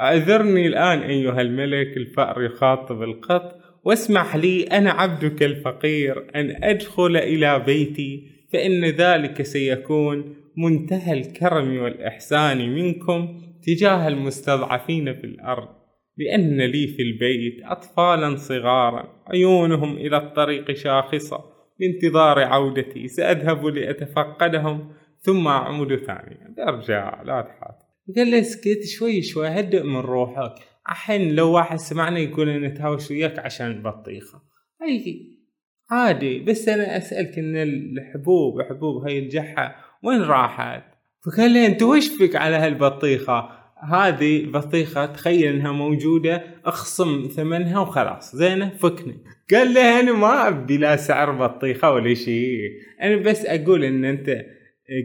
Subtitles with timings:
[0.00, 7.58] أعذرني الآن أيها الملك الفأر يخاطب القط واسمح لي أنا عبدك الفقير أن أدخل إلى
[7.58, 15.68] بيتي فإن ذلك سيكون منتهى الكرم والإحسان منكم تجاه المستضعفين في الأرض.
[16.16, 21.44] لأن لي في البيت أطفالا صغارا عيونهم إلى الطريق شاخصة.
[21.80, 26.54] بانتظار عودتي سأذهب لأتفقدهم ثم أعود ثانيا.
[26.68, 30.54] ارجع لا تحاتي قال له اسكت شوي شوي هدئ من روحك.
[30.90, 34.42] الحين لو واحد سمعنا يقول نتهاوش وياك عشان بطيخة.
[34.82, 35.26] أي
[35.90, 36.38] عادي.
[36.38, 40.82] بس أنا أسألك إن الحبوب حبوب هاي الجحة وين راحت؟
[41.24, 43.60] فقال لي أنت وش فيك على هالبطيخة؟
[43.92, 48.36] هذه البطيخة تخيل إنها موجودة أخصم ثمنها وخلاص.
[48.36, 49.24] زينة؟ فكني.
[49.50, 52.70] قال لي أنا ما أبي لا سعر بطيخة ولا شيء.
[53.02, 54.46] أنا بس أقول إن أنت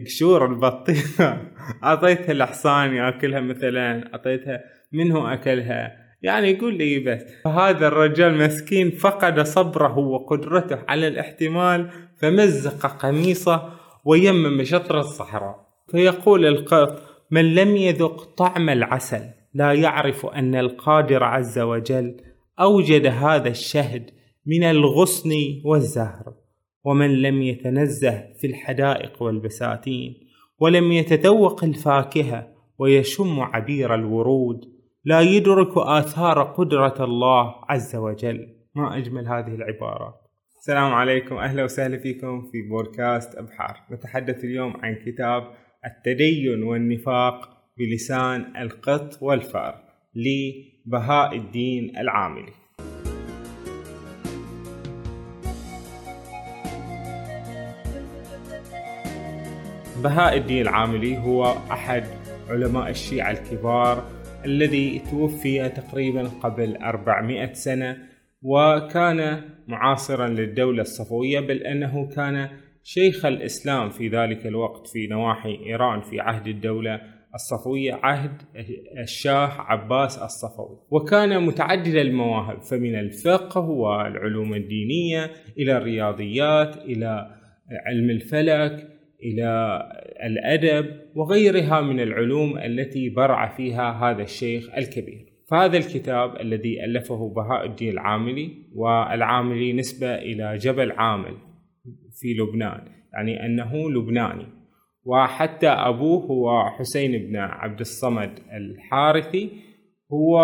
[0.04, 1.42] قشور البطيخة.
[1.84, 4.60] أعطيتها الحصان ياكلها مثلا أعطيتها
[4.92, 5.92] منه أكلها.
[6.22, 7.22] يعني يقول لي بس.
[7.44, 13.72] فهذا الرجال مسكين فقد صبره وقدرته على الاحتمال فمزق قميصه
[14.04, 15.66] ويمم شطر الصحراء.
[15.90, 19.22] فيقول القط من لم يذق طعم العسل
[19.54, 22.16] لا يعرف أن القادر عز وجل
[22.60, 24.10] أوجد هذا الشهد
[24.46, 25.30] من الغصن
[25.64, 26.45] والزهر.
[26.86, 30.14] ومن لم يتنزه في الحدائق والبساتين
[30.60, 32.48] ولم يتذوق الفاكهة
[32.78, 34.60] ويشم عبير الورود
[35.04, 38.48] لا يدرك آثار قدرة الله عز وجل.
[38.74, 40.14] ما أجمل هذه العبارات
[40.58, 41.36] السلام عليكم.
[41.36, 43.76] أهلا وسهلا فيكم في بودكاست أبحار.
[43.92, 45.42] نتحدث اليوم عن كتاب
[45.86, 47.48] التدين والنفاق
[47.78, 49.74] بلسان القط والفأر
[50.14, 52.65] لبهاء الدين العاملي.
[60.06, 62.04] بهاء الدين العاملي هو أحد
[62.48, 64.04] علماء الشيعة الكبار
[64.44, 67.96] الذي توفي تقريبا قبل 400 سنة
[68.42, 72.48] وكان معاصرا للدولة الصفوية بل أنه كان
[72.84, 77.00] شيخ الإسلام في ذلك الوقت في نواحي إيران في عهد الدولة
[77.34, 78.42] الصفوية عهد
[79.02, 80.78] الشاه عباس الصفوي.
[80.90, 87.26] وكان متعدد المواهب فمن الفقه والعلوم الدينية إلى الرياضيات إلى
[87.86, 89.82] علم الفلك إلى
[90.24, 95.26] الأدب وغيرها من العلوم التي برع فيها هذا الشيخ الكبير.
[95.50, 101.34] فهذا الكتاب الذي ألفه بهاء الدين العاملي والعاملي نسبة إلى جبل عامل
[102.20, 102.80] في لبنان
[103.12, 104.46] يعني أنه لبناني.
[105.04, 109.50] وحتى أبوه هو حسين بن عبد الصمد الحارثي
[110.12, 110.38] هو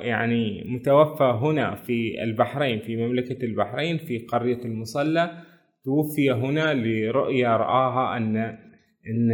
[0.00, 5.30] يعني متوفى هنا في البحرين في مملكة البحرين في قرية المصلى.
[5.88, 8.36] توفي هنا لرؤيا رآها أن
[9.10, 9.30] إن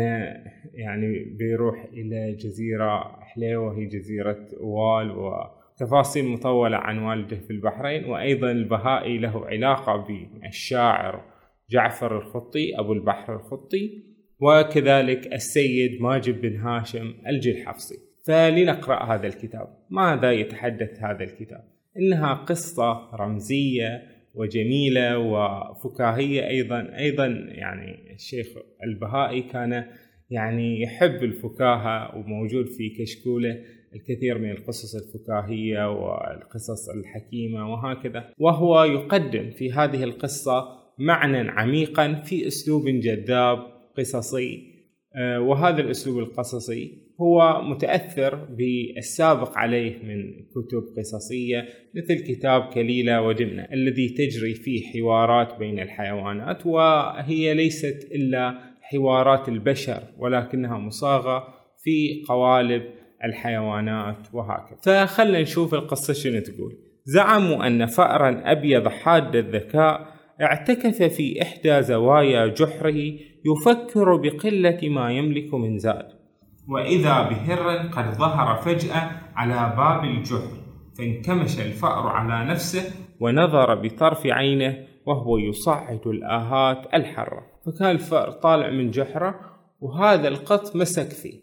[0.74, 8.04] يعني بيروح إلى جزيرة حليوة هي جزيرة وال وتفاصيل مطولة عن والده في البحرين.
[8.04, 11.24] وأيضا البهائي له علاقة بالشاعر
[11.70, 14.04] جعفر الخطي أبو البحر الخطي
[14.40, 17.96] وكذلك السيد ماجد بن هاشم الجلحفصي.
[18.26, 19.68] فلنقرأ هذا الكتاب.
[19.90, 21.64] ماذا يتحدث هذا الكتاب؟
[21.96, 28.46] إنها قصة رمزية وجميلة وفكاهية أيضا أيضا يعني الشيخ
[28.84, 29.84] البهائي كان
[30.30, 33.60] يعني يحب الفكاهة وموجود في كشكولة
[33.94, 38.30] الكثير من القصص الفكاهية والقصص الحكيمة وهكذا.
[38.38, 40.64] وهو يقدم في هذه القصة
[40.98, 43.58] معنى عميقا في أسلوب جذاب
[43.98, 44.74] قصصي
[45.16, 53.66] آه، وهذا الأسلوب القصصي هو متأثر بالسابق عليه من كتب قصصية مثل كتاب كليلة ودمنة
[53.72, 62.82] الذي تجري فيه حوارات بين الحيوانات وهي ليست إلا حوارات البشر ولكنها مصاغة في قوالب
[63.24, 64.78] الحيوانات وهكذا.
[64.82, 66.76] فخلنا نشوف القصة شنو تقول.
[67.04, 73.12] زعموا أن فأرا أبيض حاد الذكاء اعتكف في إحدى زوايا جحره
[73.46, 76.23] يفكر بقلة ما يملك من زاد.
[76.68, 80.64] وإذا بهر قد ظهر فجأة على باب الجحر
[80.98, 82.82] فانكمش الفأر على نفسه
[83.20, 89.40] ونظر بطرف عينه وهو يصعد الآهات الحرة فكان الفأر طالع من جحره
[89.80, 91.40] وهذا القط مسك فيه.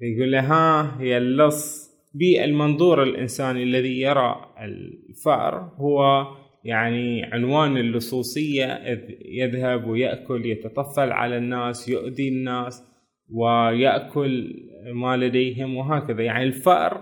[0.00, 1.84] يقول له ها يا اللص.
[2.14, 6.26] بالمنظور الإنساني الذي يرى الفأر هو
[6.64, 12.93] يعني عنوان اللصوصية إذ يذهب ويأكل يتطفل على الناس يؤذي الناس.
[13.30, 14.54] ويأكل
[14.94, 16.22] ما لديهم وهكذا.
[16.22, 17.00] يعني الفأر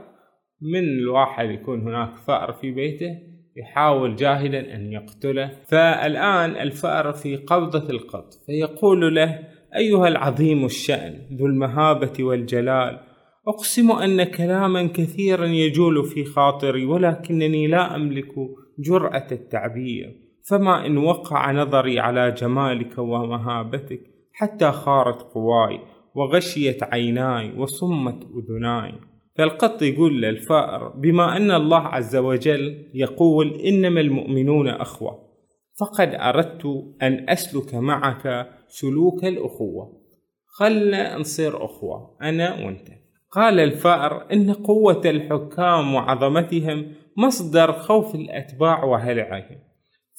[0.60, 3.19] من الواحد يكون هناك فأر في بيته
[3.56, 5.50] يحاول جاهدا أن يقتله.
[5.69, 9.38] فالآن الفأر في قبضة القط فيقول له
[9.76, 13.00] أيها العظيم الشأن ذو المهابة والجلال
[13.48, 18.34] أقسم أن كلاما كثيرا يجول في خاطري ولكنني لا أملك
[18.78, 20.16] جرأة التعبير
[20.48, 24.00] فما إن وقع نظري على جمالك ومهابتك
[24.32, 25.80] حتى خارت قواي
[26.14, 28.93] وغشيت عيناي وصمت أذناي.
[29.38, 35.32] فالقط يقول للفأر بما أن الله عز وجل يقول إنما المؤمنون أخوة
[35.81, 36.67] فقد أردت
[37.03, 40.03] أن أسلك معك سلوك الأخوة.
[40.47, 42.88] خلنا نصير أخوة أنا وأنت.
[43.31, 49.59] قال الفأر إن قوة الحكام وعظمتهم مصدر خوف الأتباع وهلعهم.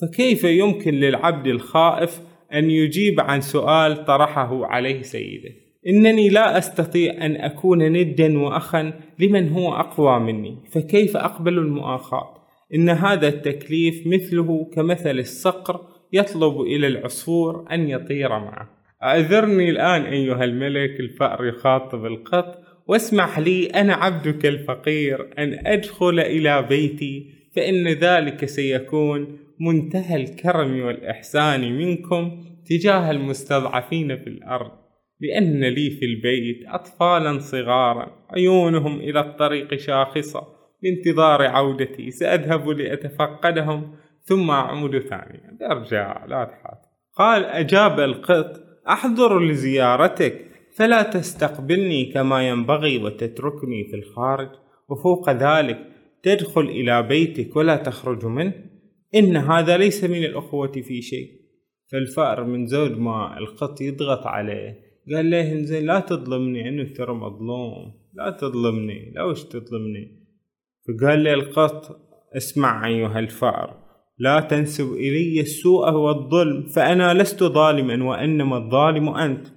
[0.01, 2.21] فكيف يمكن للعبد الخائف
[2.53, 5.49] أن يجيب عن سؤال طرحه عليه سيده؟
[5.87, 12.43] إنني لا أستطيع أن أكون ندا وأخا لمن هو أقوى مني فكيف أقبل المؤاخاة؟
[12.75, 15.81] إن هذا التكليف مثله كمثل الصقر
[16.13, 18.69] يطلب إلى العصفور أن يطير معه.
[19.03, 26.61] أعذرني الآن أيها الملك الفأر يخاطب القط واسمح لي أنا عبدك الفقير أن أدخل إلى
[26.61, 34.82] بيتي فإن ذلك سيكون منتهى الكرم والإحسان منكم تجاه المستضعفين في الأرض.
[35.23, 40.47] لأن لي في البيت أطفالا صغارا عيونهم إلى الطريق شاخصة.
[40.83, 45.57] بانتظار عودتي سأذهب لأتفقدهم ثم أعود ثانيا.
[45.71, 46.87] أرجع لا تحاتي
[47.17, 50.45] قال أجاب القط أحضر لزيارتك.
[50.77, 54.49] فلا تستقبلني كما ينبغي وتتركني في الخارج.
[54.89, 55.79] وفوق ذلك
[56.23, 58.53] تدخل إلى بيتك ولا تخرج منه.
[59.15, 61.29] إن هذا ليس من الأخوة في شيء.
[61.91, 64.92] فالفأر من زود ما القط يضغط عليه.
[65.11, 67.93] قال له انزين؟ لا تظلمني أنا ترى مظلوم.
[68.13, 69.11] لا تظلمني.
[69.15, 70.23] لا وش تظلمني؟
[70.87, 71.99] فقال لي القط
[72.35, 73.83] اسمع أيها الفأر
[74.17, 79.47] لا تنسب إلي السوء والظلم فأنا لست ظالما وإنما الظالم أنت.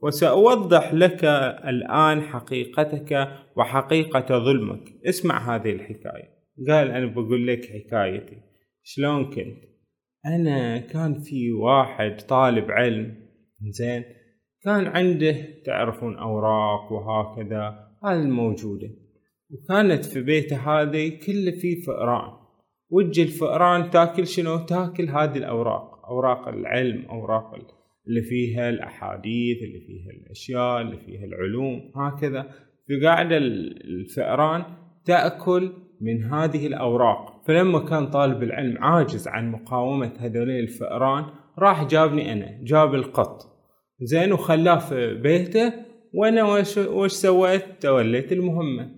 [0.00, 1.24] وسأوضح لك
[1.64, 4.82] الآن حقيقتك وحقيقة ظلمك.
[5.08, 6.28] اسمع هذه الحكاية.
[6.68, 8.36] قال أنا بقول لك حكايتي.
[8.82, 9.72] شلون كنت؟
[10.26, 13.14] أنا كان في واحد طالب علم
[13.70, 14.04] زين
[14.64, 18.90] كان عنده تعرفون أوراق وهكذا هذه الموجودة
[19.50, 22.32] وكانت في بيته هذه كله فيه فئران.
[22.90, 26.06] وجه الفئران تاكل شنو؟ تاكل هذه الأوراق.
[26.06, 27.54] أوراق العلم أوراق
[28.08, 32.46] اللي فيها الأحاديث اللي فيها الأشياء اللي فيها العلوم هكذا.
[32.88, 34.64] فقاعدة الفئران
[35.04, 37.42] تأكل من هذه الأوراق.
[37.46, 41.24] فلما كان طالب العلم عاجز عن مقاومة هذول الفئران
[41.58, 43.51] راح جابني أنا جاب القط.
[44.04, 45.72] زين وخلاه في بيته.
[46.14, 48.90] وأنا وش, وش سويت؟ توليت المهمة.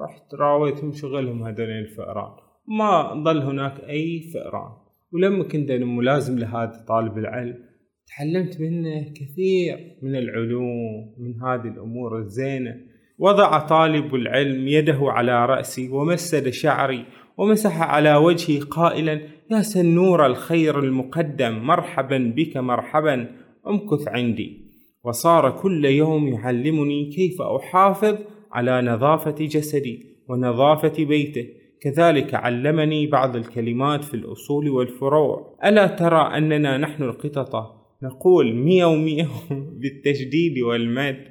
[0.00, 2.32] رحت راويتهم شغلهم هذول الفئران.
[2.68, 4.72] ما ظل هناك أي فئران.
[5.12, 7.58] ولما كنت أنا ملازم لهذا طالب العلم
[8.16, 12.76] تعلمت منه كثير من العلوم من هذه الأمور الزينة.
[13.18, 17.04] وضع طالب العلم يده على رأسي ومسد شعري
[17.36, 19.20] ومسح على وجهي قائلا
[19.50, 23.41] يا سنور الخير المقدم مرحبا بك مرحبا.
[23.68, 24.72] امكث عندي.
[25.04, 28.18] وصار كل يوم يعلمني كيف أحافظ
[28.52, 31.48] على نظافة جسدي ونظافة بيته.
[31.82, 35.58] كذلك علمني بعض الكلمات في الأصول والفروع.
[35.64, 39.28] ألا ترى أننا نحن القطط؟ نقول مية ومية
[39.80, 41.24] بالتشديد والمد.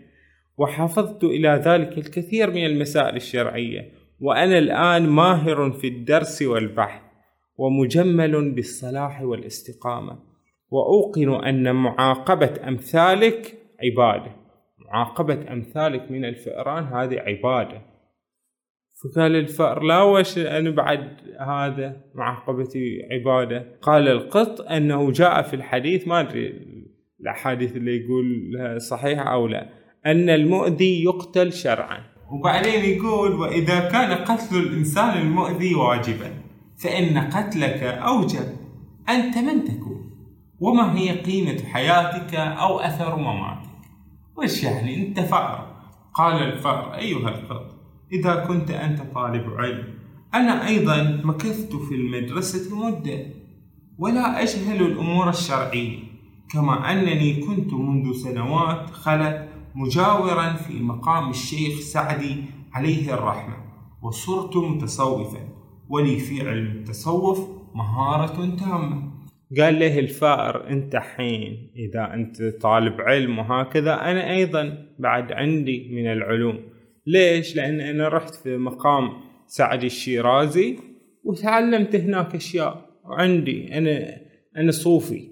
[0.57, 3.91] وحافظت إلى ذلك الكثير من المسائل الشرعية.
[4.19, 7.01] وأنا الآن ماهر في الدرس والبحث.
[7.57, 10.30] ومجمل بالصلاح والاستقامة.
[10.71, 14.35] وأوقن أن معاقبة أمثالك عبادة.
[14.79, 17.81] معاقبة أمثالك من الفئران هذه عبادة.
[19.03, 26.07] فقال الفأر لا وش أنا بعد هذا معاقبتي عبادة؟ قال القط أنه جاء في الحديث
[26.07, 26.53] ما أدري
[27.21, 29.69] الأحاديث اللي يقول صحيحة أو لا
[30.05, 32.11] أن المؤذي يقتل شرعا.
[32.31, 36.33] وبعدين يقول وإذا كان قتل الإنسان المؤذي واجبا
[36.83, 38.45] فإن قتلك أوجب
[39.09, 39.90] أنت من تكون
[40.61, 43.69] وما هي قيمة حياتك أو أثر مماتك؟
[44.37, 45.67] وش يعني؟ أنت فأر
[46.13, 47.75] قال الفأر أيها القط
[48.11, 49.93] إذا كنت أنت طالب علم
[50.33, 53.25] أنا أيضا مكثت في المدرسة مدة
[53.97, 55.99] ولا أجهل الأمور الشرعية
[56.49, 63.55] كما أنني كنت منذ سنوات خلت مجاورا في مقام الشيخ سعدي عليه الرحمة
[64.01, 65.39] وصرت متصوفا
[65.89, 69.10] ولي في علم التصوف مهارة تامة.
[69.59, 76.11] قال له الفائر أنت حين إذا أنت طالب علم وهكذا أنا أيضا بعد عندي من
[76.11, 76.59] العلوم
[77.07, 79.09] ليش؟ لأن أنا رحت في مقام
[79.47, 80.77] سعد الشيرازي
[81.23, 84.21] وتعلمت هناك أشياء وعندي أنا
[84.57, 85.27] أنا صوفي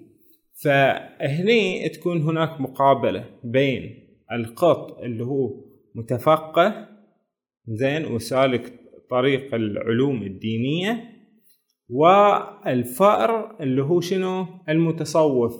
[0.62, 3.94] فهني تكون هناك مقابلة بين
[4.32, 5.50] القط اللي هو
[5.94, 6.88] متفقه
[7.68, 8.72] زين وسالك
[9.10, 11.19] طريق العلوم الدينية
[11.92, 15.54] والفأر اللي هو شنو؟ المتصوف.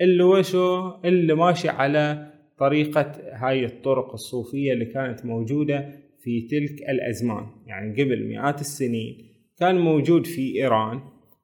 [0.00, 6.90] اللي هو شو؟ اللي ماشي على طريقة هاي الطرق الصوفية اللي كانت موجودة في تلك
[6.90, 7.46] الأزمان.
[7.66, 9.16] يعني قبل مئات السنين
[9.58, 11.00] كان موجود في إيران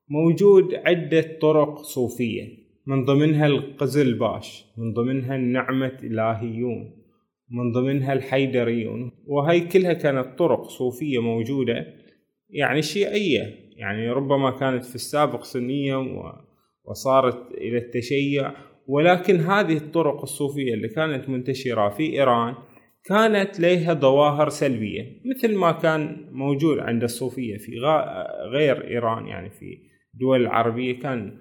[0.08, 2.48] موجود عدة طرق صوفية
[2.86, 7.04] من ضمنها القزلباش من ضمنها النعمة إلهيون
[7.50, 9.10] من ضمنها الحيدريون.
[9.26, 11.86] وهي كلها كانت طرق صوفية موجودة
[12.50, 13.63] يعني شيعية.
[13.76, 15.96] يعني ربما كانت في السابق سنية
[16.84, 18.52] وصارت إلى التشيع
[18.86, 22.54] ولكن هذه الطرق الصوفية اللي كانت منتشرة في إيران
[23.04, 27.72] كانت لها ظواهر سلبية مثل ما كان موجود عند الصوفية في
[28.52, 29.78] غير إيران يعني في
[30.14, 31.38] دول العربية كان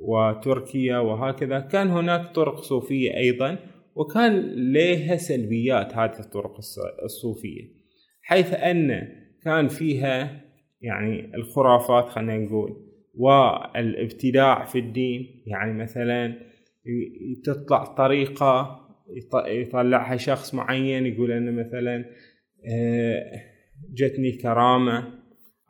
[0.00, 3.58] وتركيا وهكذا كان هناك طرق صوفية أيضا
[3.94, 6.56] وكان لها سلبيات هذه الطرق
[7.04, 7.62] الصوفية
[8.22, 9.08] حيث أن
[9.44, 10.45] كان فيها
[10.80, 16.34] يعني الخرافات خلينا نقول والابتداع في الدين يعني مثلا
[17.44, 18.80] تطلع طريقة
[19.46, 22.04] يطلعها شخص معين يقول أنه مثلا
[22.72, 23.42] آه،
[23.94, 25.16] جتني كرامة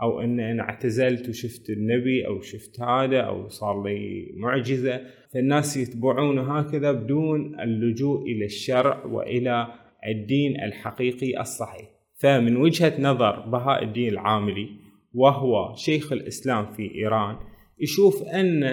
[0.02, 5.00] أو أن أنا اعتزلت وشفت النبي أو شفت هذا أو صار لي معجزة.
[5.34, 9.66] فالناس يتبعونه هكذا بدون اللجوء إلى الشرع وإلى
[10.06, 11.88] الدين الحقيقي الصحيح.
[12.14, 14.85] فمن وجهة نظر بهاء الدين العاملي
[15.16, 17.36] وهو شيخ الإسلام في إيران
[17.78, 18.64] يشوف أن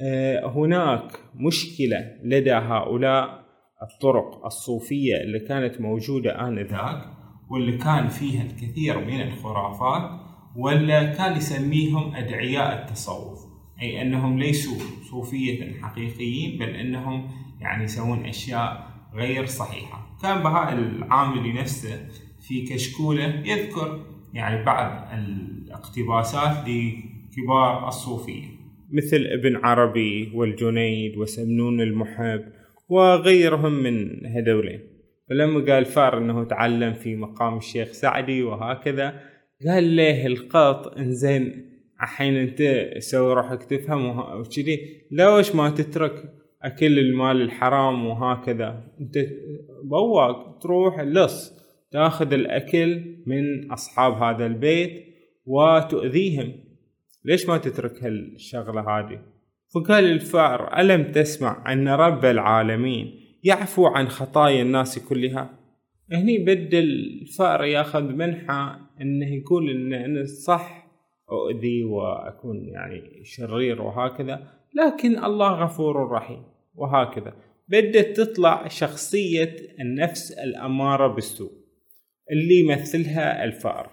[0.00, 3.44] آه، هناك مشكلة لدى هؤلاء
[3.82, 7.04] الطرق الصوفية اللي كانت موجودة آنذاك
[7.50, 10.20] واللي كان فيها الكثير من الخرافات
[10.56, 13.38] ولا كان يسميهم أدعياء التصوف.
[13.82, 14.78] أي أنهم ليسوا
[15.10, 20.18] صوفية حقيقيين بل أنهم يعني يسوون أشياء غير صحيحة.
[20.22, 22.08] كان بهاء العاملي نفسه
[22.40, 28.44] في كشكولة يذكر يعني بعض الاقتباسات لكبار الصوفية.
[28.92, 32.44] مثل ابن عربي والجنيد وسمنون المحب
[32.88, 34.80] وغيرهم من هذولين.
[35.28, 39.20] فلما قال فار إنه تعلم في مقام الشيخ سعدي وهكذا
[39.66, 41.68] قال له القط؟ إنزين
[42.02, 44.78] الحين أنت سوي روحك تفهم وكذي.
[45.10, 46.32] ليش ما تترك
[46.62, 49.18] أكل المال الحرام وهكذا؟ أنت
[49.84, 51.57] بواق تروح لص.
[51.90, 55.04] تاخذ الأكل من أصحاب هذا البيت
[55.46, 56.52] وتؤذيهم.
[57.24, 59.20] ليش ما تترك هالشغلة هذه؟
[59.74, 65.58] فقال الفأر ألم تسمع أن رب العالمين يعفو عن خطايا الناس كلها؟
[66.12, 66.78] هني بدل
[67.22, 70.88] الفأر ياخذ منحة إنه يقول إن أنا صح
[71.32, 76.42] أؤذي وأكون يعني شرير وهكذا لكن الله غفور رحيم
[76.74, 77.34] وهكذا.
[77.68, 81.57] بدت تطلع شخصية النفس الأمارة بالسوء.
[82.32, 83.90] اللي يمثلها الفأر.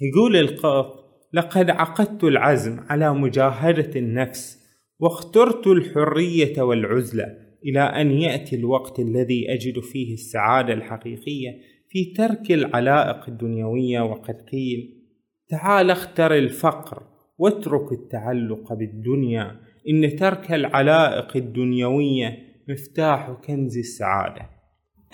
[0.00, 4.64] يقول القط لقد عقدت العزم على مجاهدة النفس
[4.98, 7.26] واخترت الحرية والعزلة
[7.64, 11.50] إلى أن يأتي الوقت الذي أجد فيه السعادة الحقيقية
[11.88, 15.04] في ترك العلائق الدنيوية وقد قيل
[15.48, 17.02] تعال اختر الفقر
[17.38, 24.50] واترك التعلق بالدنيا إن ترك العلائق الدنيوية مفتاح كنز السعادة.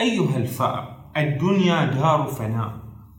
[0.00, 2.72] أيها الفأر الدنيا دار فناء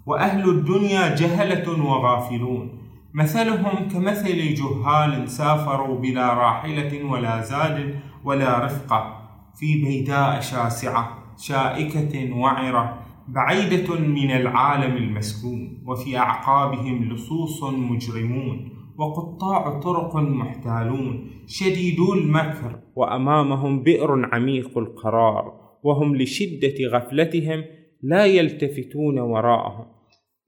[0.06, 2.82] وأهل الدنيا جهلة وغافلون.
[3.14, 9.22] مثلهم كمثل جهال سافروا بلا راحلة ولا زاد ولا رفقة
[9.56, 20.16] في بيداء شاسعة شائكة وعرة بعيدة من العالم المسكون وفي أعقابهم لصوص مجرمون وقطاع طرق
[20.16, 27.64] محتالون شديدو المكر وأمامهم بئر عميق القرار وهم لشدة غفلتهم
[28.04, 29.86] لا يلتفتون وراءهم.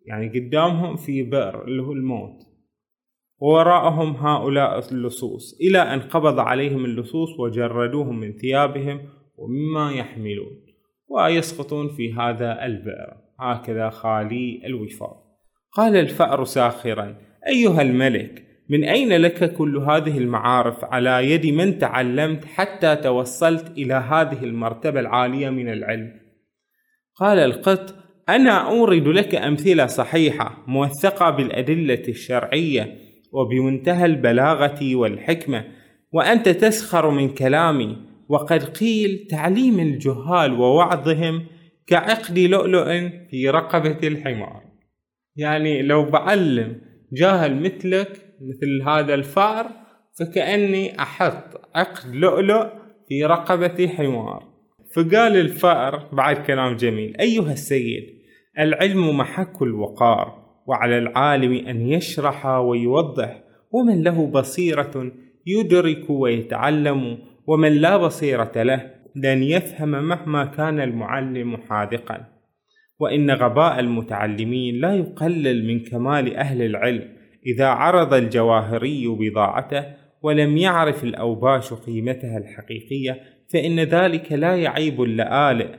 [0.05, 2.39] يعني قدامهم في بئر اللي هو الموت.
[3.39, 5.57] ووراءهم هؤلاء اللصوص.
[5.61, 9.01] إلى أن قبض عليهم اللصوص وجردوهم من ثيابهم
[9.37, 10.63] ومما يحملون.
[11.07, 13.13] ويسقطون في هذا البئر.
[13.39, 15.23] هكذا خالي الوفاق.
[15.71, 17.15] قال الفأر ساخرا.
[17.47, 23.93] أيها الملك من أين لك كل هذه المعارف على يد من تعلمت حتى توصلت إلى
[23.93, 26.22] هذه المرتبة العالية من العلم؟
[27.15, 27.95] قال القط
[28.29, 32.97] أنا أورد لك أمثلة صحيحة موثقة بالأدلة الشرعية
[33.31, 35.65] وبمنتهى البلاغة والحكمة
[36.11, 37.97] وأنت تسخر من كلامي
[38.29, 41.45] وقد قيل تعليم الجهال ووعظهم
[41.87, 44.63] كعقد لؤلؤ في رقبة الحمار.
[45.35, 46.81] يعني لو بعلم
[47.13, 48.09] جاهل مثلك
[48.41, 49.69] مثل هذا الفار
[50.19, 52.67] فكأني أحط عقد لؤلؤ
[53.09, 54.52] في رقبة حمار.
[54.95, 58.03] فقال الفأر بعد كلام جميل أيها السيد
[58.59, 65.11] العلم محك الوقار وعلى العالم أن يشرح ويوضح ومن له بصيرة
[65.45, 72.25] يدرك ويتعلم ومن لا بصيرة له لن يفهم مهما كان المعلم حاذقا.
[72.99, 77.09] وإن غباء المتعلمين لا يقلل من كمال أهل العلم
[77.45, 79.85] إذا عرض الجواهري بضاعته
[80.21, 85.75] ولم يعرف الأوباش قيمتها الحقيقية فإن ذلك لا يعيب اللآلئ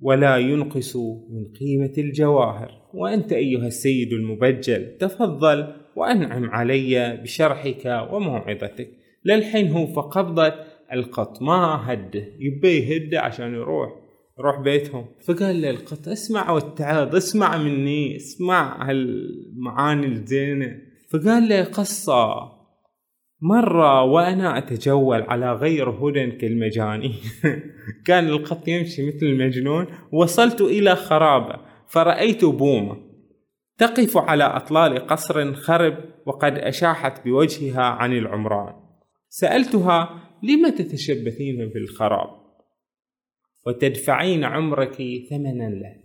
[0.00, 2.70] ولا ينقص من قيمة الجواهر.
[2.94, 8.88] وأنت أيها السيد المبجل تفضل وأنعم علي بشرحك وموعظتك.
[9.24, 10.54] للحين هو فقبضة
[10.92, 11.42] القط.
[11.42, 13.90] ما هده يبي يهده عشان يروح.
[14.38, 15.06] يروح بيتهم.
[15.26, 20.76] فقال له القط اسمع واتعظ اسمع مني اسمع هالمعاني الزينة.
[21.12, 22.59] فقال له قصة.
[23.42, 27.14] مرة وأنا أتجول على غير هدى كالمجاني
[28.06, 33.10] كان القط يمشي مثل المجنون وصلت إلى خرابة فرأيت بومة
[33.80, 38.74] تقف على أطلال قصر خرب وقد أشاحت بوجهها عن العمران.
[39.28, 42.40] سألتها لم تتشبثين بالخراب؟
[43.66, 44.96] وتدفعين عمرك
[45.30, 45.96] ثمنا له.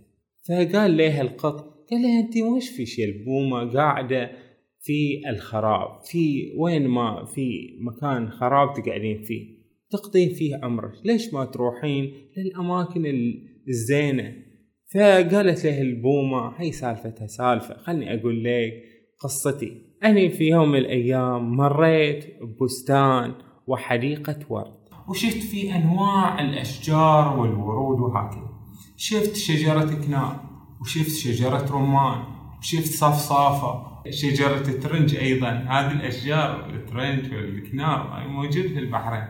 [0.48, 4.30] فقال لها القط قال لها أنت وش في البومة قاعدة
[4.86, 9.56] في الخراب في وين ما في مكان خراب تقعدين فيه
[9.90, 13.02] تقضين فيه عمرك ليش ما تروحين للأماكن
[13.68, 14.32] الزينة؟
[14.94, 18.72] فقالت له البومة هي سالفتها سالفة خلني أقول لك
[19.20, 19.82] قصتي.
[20.04, 23.34] أنا في يوم من الأيام مريت ببستان
[23.66, 24.76] وحديقة ورد
[25.08, 28.50] وشفت في أنواع الأشجار والورود وهكذا.
[28.96, 30.40] شفت شجرة كنار
[30.80, 32.24] وشفت شجرة رمان
[32.58, 35.50] وشفت صفصافة شجرة الترنج أيضا.
[35.68, 39.28] هذه الأشجار الترنج والكنار موجود في البحرين.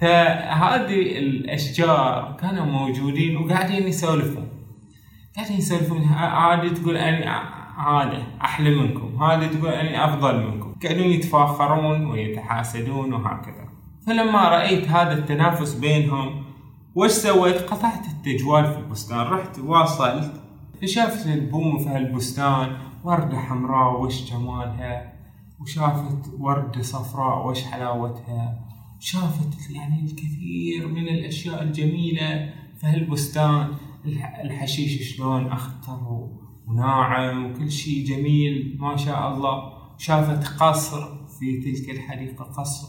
[0.00, 4.48] فهذه الأشجار كانوا موجودين وقاعدين يسولفون.
[5.36, 6.02] قاعدين يسولفون.
[6.02, 7.42] هذه تقول أنا
[7.78, 9.22] هذا أحلى منكم.
[9.22, 10.74] هذه تقول أنا أفضل منكم.
[10.82, 13.68] قاعدين يتفاخرون ويتحاسدون وهكذا.
[14.06, 16.44] فلما رأيت هذا التنافس بينهم
[16.94, 19.18] وش سويت؟ قطعت التجوال في البستان.
[19.18, 20.32] رحت واصلت
[20.82, 22.76] فشافت البومة في هالبستان.
[23.04, 25.12] وردة حمراء وش جمالها
[25.60, 28.68] وشافت وردة صفراء وش حلاوتها
[29.00, 33.74] شافت يعني الكثير من الأشياء الجميلة في هالبستان
[34.44, 36.28] الحشيش شلون أخضر
[36.66, 39.78] وناعم وكل شيء جميل ما شاء الله.
[39.98, 42.88] شافت قصر في تلك الحديقة قصر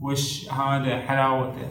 [0.00, 1.68] وش هذا حلاوته.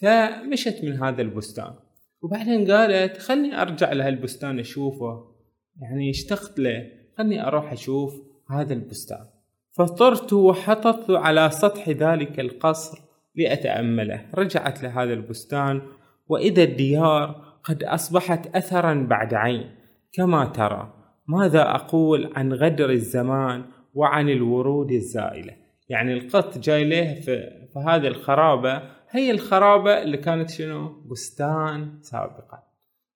[0.00, 1.74] فمشت من هذا البستان
[2.22, 5.37] وبعدين قالت خلني أرجع لهالبستان أشوفه.
[5.82, 6.86] يعني اشتقت له
[7.18, 8.14] خلني أروح أشوف
[8.50, 9.26] هذا البستان.
[9.70, 12.98] فطرت وحطت على سطح ذلك القصر
[13.34, 14.26] لأتأمله.
[14.34, 15.82] رجعت لهذا البستان
[16.28, 19.70] وإذا الديار قد أصبحت أثرا بعد عين.
[20.12, 20.94] كما ترى
[21.28, 23.64] ماذا أقول عن غدر الزمان
[23.94, 25.54] وعن الورود الزائلة؟
[25.88, 28.82] يعني القط جاي له في, في هذه الخرابة.
[29.10, 32.67] هي الخرابة اللي كانت شنو؟ بستان سابقا.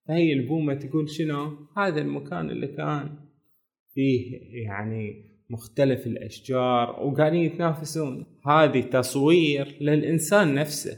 [0.08, 3.18] فهي البومة تقول شنو؟ هذا المكان اللي كان
[3.94, 8.26] فيه يعني مختلف الأشجار وقاعدين يتنافسون.
[8.46, 10.96] هذه تصوير للإنسان نفسه.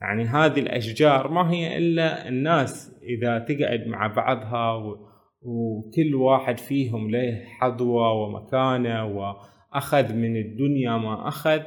[0.00, 5.08] يعني هذه الأشجار ما هي إلا الناس إذا تقعد مع بعضها و...
[5.42, 11.60] وكل واحد فيهم له حظوة ومكانة وأخذ من الدنيا ما أخذ.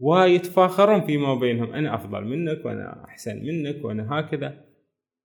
[0.00, 1.72] ويتفاخرون فيما بينهم.
[1.72, 4.64] أنا أفضل منك وأنا أحسن منك وأنا هكذا.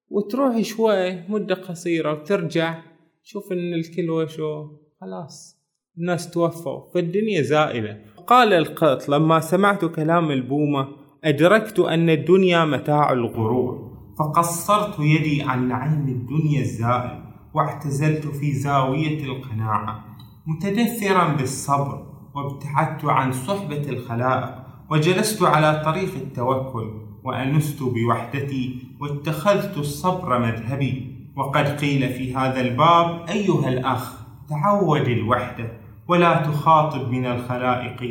[0.09, 2.81] وتروح شوي مدة قصيرة وترجع
[3.23, 4.67] شوف إن الكل وشو
[5.01, 5.59] خلاص
[5.97, 8.01] الناس توفوا فالدنيا زائلة.
[8.27, 10.87] قال القط لما سمعت كلام البومة
[11.23, 20.05] أدركت أن الدنيا متاع الغرور فقصرت يدي عن نعيم الدنيا الزائل واعتزلت في زاوية القناعة
[20.47, 24.55] متدثرا بالصبر وابتعدت عن صحبة الخلائق
[24.91, 26.91] وجلست على طريق التوكل
[27.23, 31.15] وأنست بوحدتي واتخذت الصبر مذهبي.
[31.35, 35.71] وقد قيل في هذا الباب أيها الأخ تعود الوحدة
[36.07, 38.01] ولا تخاطب من الخلائق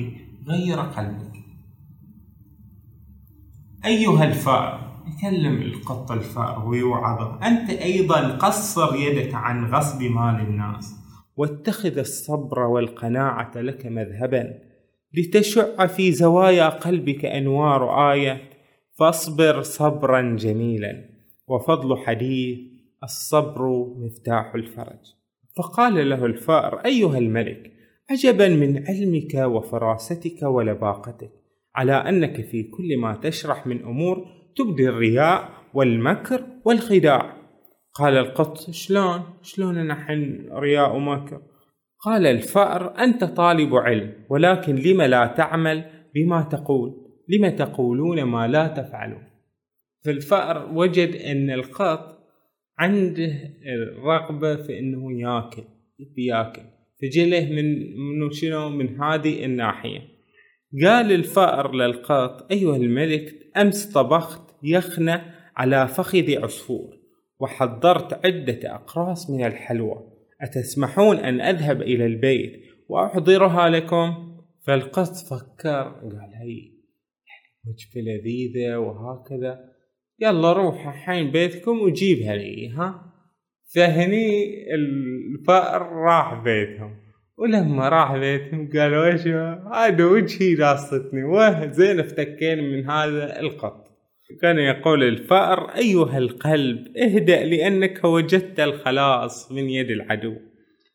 [0.49, 1.33] غير قلبك.
[3.85, 7.47] أيها الفأر يكلم القط الفأر ويوعظه.
[7.47, 10.95] أنت أيضا قصر يدك عن غصب مال الناس.
[11.37, 14.45] واتخذ الصبر والقناعة لك مذهبا.
[15.15, 18.48] لتشع في زوايا قلبك أنوار آية
[18.99, 21.05] فاصبر صبرا جميلا
[21.49, 22.59] وفضل حديث
[23.03, 25.15] الصبر مفتاح الفرج.
[25.57, 27.73] فقال له الفأر أيها الملك
[28.11, 31.31] عجبا من علمك وفراستك ولباقتك
[31.75, 37.37] على أنك في كل ما تشرح من أمور تبدي الرياء والمكر والخداع.
[37.95, 41.41] قال القط شلون؟ شلون نحن رياء ومكر؟
[42.05, 45.85] قال الفأر أنت طالب علم ولكن لم لا تعمل
[46.15, 49.23] بما تقول؟ لم تقولون ما لا تفعلون؟
[50.05, 52.19] فالفأر وجد أن القط
[52.79, 53.33] عنده
[53.67, 55.65] الرغبة في أنه ياكل
[56.19, 56.63] ياكل.
[57.03, 60.01] فجله من من شنو؟ من هذه الناحية.
[60.85, 66.99] قال الفأر للقط أيها الملك أمس طبخت يخنة على فخذ عصفور
[67.41, 70.13] وحضرت عدة أقراص من الحلوى.
[70.41, 74.35] أتسمحون أن أذهب إلى البيت وأحضرها لكم؟
[74.67, 76.78] فالقط فكر قال هي
[77.67, 79.59] وجبة لذيذة وهكذا.
[80.21, 83.13] يلا روح الحين بيتكم وجيبها لي ها؟
[83.75, 86.97] فهني الفأر راح بيتهم.
[87.39, 89.27] ولما راح بيتهم قالوا إيش
[89.75, 93.89] هذا وجهي لاصتني واه زين افتكينا من هذا القط.
[94.43, 100.35] كان يقول الفأر أيها القلب اهدأ لأنك وجدت الخلاص من يد العدو.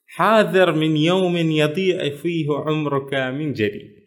[0.08, 4.03] حاذر من يوم يضيع فيه عمرك من جديد.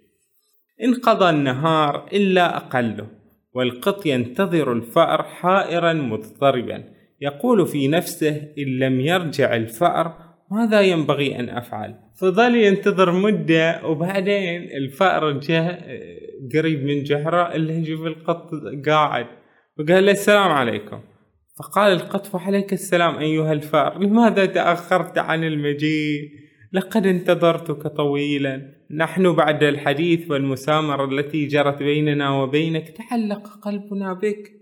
[0.85, 3.07] انقضى النهار إلا أقله
[3.55, 6.85] والقط ينتظر الفأر حائرا مضطربا
[7.21, 14.63] يقول في نفسه إن لم يرجع الفأر ماذا ينبغي أن أفعل؟ فظل ينتظر مدة وبعدين
[14.63, 16.01] الفأر جاء
[16.55, 18.51] قريب من جحره اللي يشوف القط
[18.87, 19.27] قاعد.
[19.79, 21.01] وقال له السلام عليكم.
[21.59, 26.31] فقال القط وعليك السلام أيها الفأر لماذا تأخرت عن المجيء؟
[26.73, 28.76] لقد انتظرتك طويلا.
[28.91, 34.53] نحن بعد الحديث والمسامرة التي جرت بيننا وبينك تعلق قلبنا بك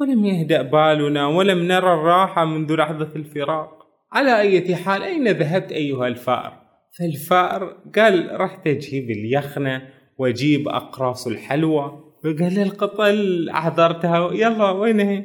[0.00, 3.86] ولم يهدأ بالنا ولم نرى الراحة منذ لحظة الفراق.
[4.12, 6.64] على أي حال أين ذهبت أيها الفأر؟
[6.98, 9.82] فالفأر قال رحت أجيب اليخنة
[10.18, 12.04] واجيب أقراص الحلوى.
[12.24, 15.24] فقال القطل احضرتها يلا وين هي؟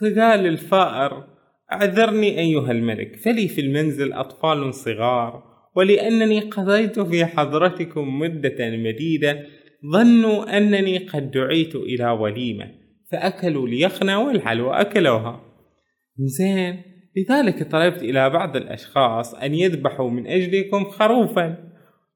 [0.00, 1.24] فقال الفائر
[1.72, 9.46] أعذرني أيها الملك فلي في المنزل أطفال صغار ولأنني قضيت في حضرتكم مدة مديدة
[9.92, 12.70] ظنوا أنني قد دعيت إلى وليمة
[13.10, 15.40] فأكلوا اليخنة والحلوى أكلوها.
[16.18, 16.82] زين
[17.16, 21.68] لذلك طلبت إلى بعض الأشخاص أن يذبحوا من أجلكم خروفا.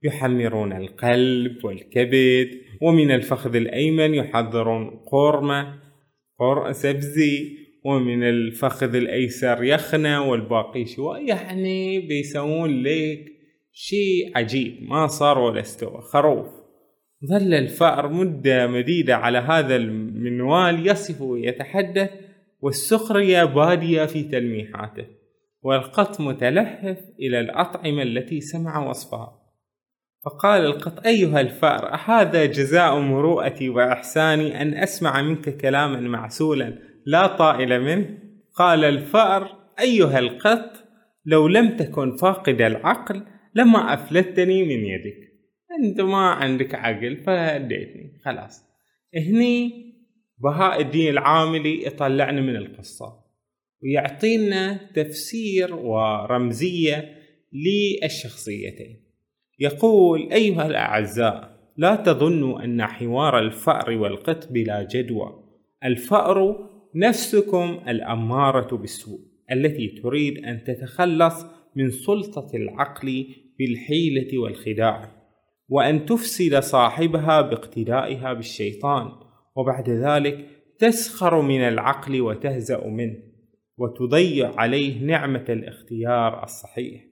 [0.05, 2.51] يحمرون القلب والكبد
[2.83, 5.79] ومن الفخذ الأيمن يحضرون قرمة
[6.39, 13.32] قر سبزي ومن الفخذ الأيسر يخنة والباقي شو يعني بيسوون لك
[13.73, 16.47] شيء عجيب ما صار ولا استوى خروف.
[17.31, 22.11] ظل الفأر مدة مديدة على هذا المنوال يصف ويتحدث
[22.61, 25.07] والسخرية بادية في تلميحاته
[25.63, 29.43] والقط متلهف إلى الأطعمة التي سمع وصفها.
[30.25, 37.81] فقال القط أيها الفأر أهذا جزاء مروءتي وإحساني أن أسمع منك كلاما معسولا لا طائل
[37.81, 38.19] منه؟
[38.55, 39.49] قال الفأر
[39.81, 40.71] أيها القط
[41.27, 43.23] لو لم تكن فاقد العقل
[43.55, 45.33] لما أفلتني من يدك.
[45.81, 48.19] أنت ما عندك عقل فهديتني.
[48.25, 48.65] خلاص.
[49.15, 49.93] هني
[50.39, 53.23] بهاء الدين العاملي يطلعنا من القصة
[53.83, 57.15] ويعطينا تفسير ورمزية
[57.53, 59.03] للشخصيتين.
[59.59, 65.45] يقول أيها الأعزاء لا تظنوا أن حوار الفأر والقط بلا جدوى.
[65.85, 69.21] الفأر نفسكم الأمارة بالسوء
[69.53, 73.27] التي تريد أن تتخلص من سلطة العقل
[73.63, 75.11] بالحيلة والخداع
[75.69, 79.09] وأن تفسد صاحبها باقتدائها بالشيطان
[79.57, 80.47] وبعد ذلك
[80.79, 83.17] تسخر من العقل وتهزأ منه
[83.79, 87.05] وتضيع عليه نعمة الاختيار الصحيح.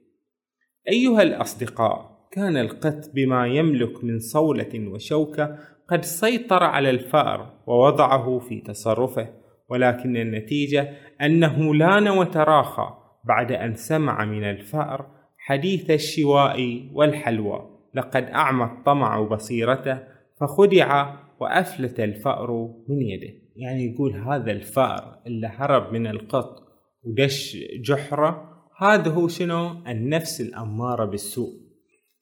[0.88, 5.58] أيها الأصدقاء كان القط بما يملك من صولة وشوكة
[5.88, 9.28] قد سيطر على الفأر ووضعه في تصرفه
[9.68, 15.19] ولكن النتيجة أنه لأن وتراخى بعد أن سمع من الفأر
[15.50, 19.98] حديث الشواء والحلوى لقد أعمى الطمع بصيرته
[20.40, 23.34] فخدع وأفلت الفأر من يده.
[23.56, 26.62] يعني يقول هذا الفأر اللي هرب من القط
[27.02, 31.52] ودش جحره هذا هو شنو؟ النفس الأمارة بالسوء.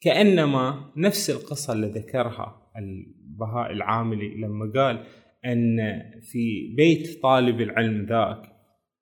[0.00, 5.04] كأنما نفس القصة اللي ذكرها البهاء العاملي لما قال
[5.44, 5.78] أن
[6.20, 8.42] في بيت طالب العلم ذاك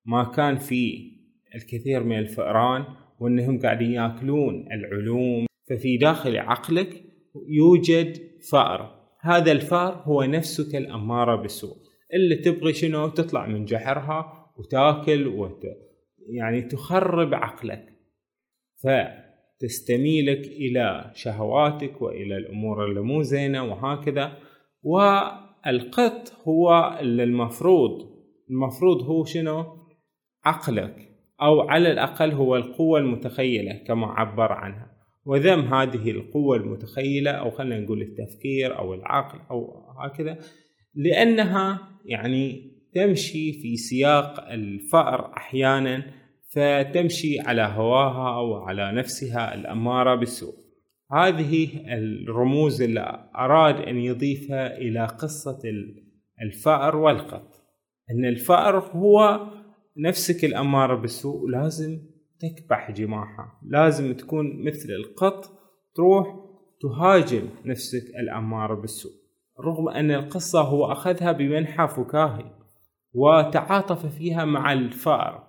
[0.05, 1.11] ما كان في
[1.55, 2.85] الكثير من الفئران
[3.19, 5.45] وأنهم قاعدين يأكلون العلوم.
[5.69, 7.03] ففي داخل عقلك
[7.47, 8.17] يوجد
[8.51, 8.97] فأر.
[9.21, 11.77] هذا الفأر هو نفسك الأمارة بالسوء.
[12.13, 15.63] اللي تبغي شنو؟ تطلع من جحرها وتأكل وت...
[16.29, 17.85] يعني تخرب عقلك.
[18.83, 18.87] ف
[19.59, 24.37] تستميلك إلى شهواتك وإلى الأمور اللي مو زينة وهكذا.
[24.83, 28.17] والقط هو اللي المفروض.
[28.49, 29.65] المفروض هو شنو؟
[30.45, 31.06] عقلك.
[31.41, 34.97] أو على الأقل هو القوة المتخيلة كما عبر عنها.
[35.25, 40.37] وذم هذه القوة المتخيلة أو خلينا نقول التفكير أو العقل أو هكذا
[40.95, 46.03] لأنها يعني تمشي في سياق الفأر أحيانا
[46.53, 50.53] فتمشي على هواها أو على نفسها الأمارة بالسوء.
[51.11, 55.59] هذه الرموز اللي أراد أن يضيفها إلى قصة
[56.41, 57.53] الفأر والقط.
[58.11, 59.47] أن الفأر هو
[59.97, 61.99] نفسك الأمارة بالسوء لازم
[62.39, 65.45] تكبح جماحها لازم تكون مثل القط
[65.95, 66.35] تروح
[66.81, 69.11] تهاجم نفسك الأمارة بالسوء.
[69.65, 72.51] رغم أن القصة هو أخذها بمنحى فكاهي
[73.13, 75.47] وتعاطف فيها مع الفأر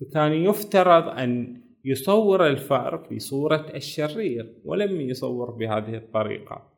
[0.00, 6.74] فكان يفترض أن يصور الفأر في صورة الشرير ولم يصور بهذه الطريقة.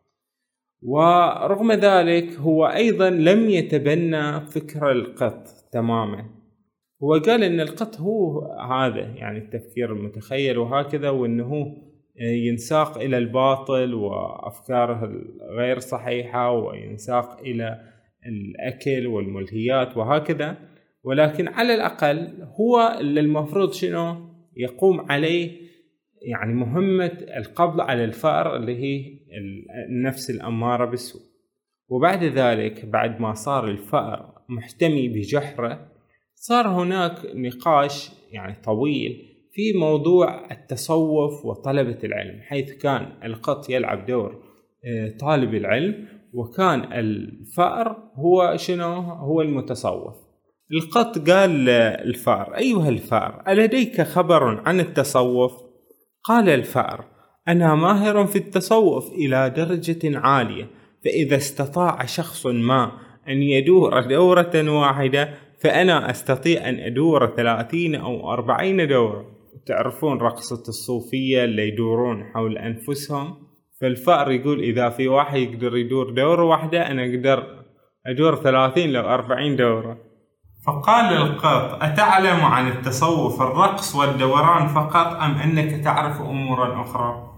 [0.82, 6.30] ورغم ذلك هو أيضا لم يتبنى فكر القط تماما.
[7.02, 11.76] هو قال إن القط هو هذا يعني التفكير المتخيل وهكذا وإنه
[12.20, 17.80] ينساق إلى الباطل وأفكاره الغير صحيحة وينساق إلى
[18.26, 20.56] الأكل والملهيات وهكذا.
[21.04, 24.16] ولكن على الأقل هو اللي المفروض شنو؟
[24.56, 25.50] يقوم عليه
[26.22, 29.18] يعني مهمة القبض على الفأر اللي هي
[29.88, 31.22] النفس الأمارة بالسوء.
[31.88, 35.95] وبعد ذلك بعد ما صار الفأر محتمي بجحره
[36.38, 44.42] صار هناك نقاش يعني طويل في موضوع التصوف وطلبة العلم حيث كان القط يلعب دور
[44.84, 50.14] آه، طالب العلم وكان الفأر هو شنو؟ هو المتصوف
[50.72, 55.52] القط قال للفأر أيها الفأر ألديك خبر عن التصوف
[56.24, 57.04] قال الفأر
[57.48, 60.70] أنا ماهر في التصوف إلى درجة عالية
[61.04, 62.92] فإذا استطاع شخص ما
[63.28, 69.24] أن يدور دورة واحدة فأنا أستطيع أن أدور ثلاثين أو أربعين دورة.
[69.66, 73.36] تعرفون رقصة الصوفية اللي يدورون حول أنفسهم؟
[73.80, 77.64] فالفأر يقول إذا في واحد يقدر يدور دورة واحدة أنا أقدر
[78.06, 79.98] أدور ثلاثين لو أربعين دورة.
[80.66, 87.36] فقال القط أتعلم عن التصوف الرقص والدوران فقط أم أنك تعرف أمورا أخرى؟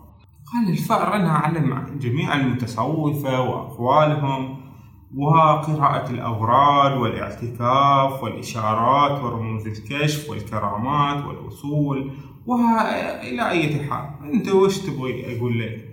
[0.52, 4.67] قال الفأر أنا أعلم جميع المتصوفة وأقوالهم
[5.16, 12.10] وقراءة الأوراد والاعتكاف والإشارات ورموز الكشف والكرامات والوصول
[12.46, 14.30] وإلى أي حال.
[14.32, 15.88] أنت وش تبغي أقول لك؟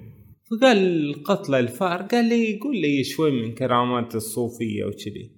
[0.51, 5.31] فقال القتلة الفار قال لي قول لي شوي من كرامات الصوفية وكذي.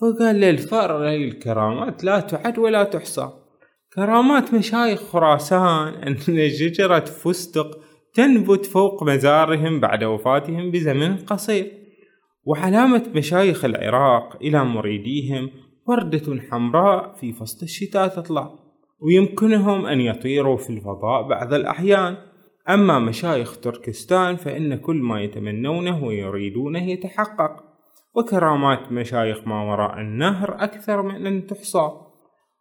[0.00, 3.30] فقال لي الفار هاي الكرامات لا تعد ولا تحصى.
[3.94, 6.16] كرامات مشايخ خراسان أن
[6.50, 7.78] شجرة فستق
[8.14, 11.81] تنبت فوق مزارهم بعد وفاتهم بزمن قصير.
[12.44, 15.50] وعلامة مشايخ العراق إلى مريديهم
[15.86, 18.50] وردة حمراء في فصل الشتاء تطلع
[19.00, 22.16] ويمكنهم أن يطيروا في الفضاء بعض الأحيان.
[22.68, 27.64] أما مشايخ تركستان فإن كل ما يتمنونه ويريدونه يتحقق
[28.14, 31.90] وكرامات مشايخ ما وراء النهر أكثر من أن تحصى.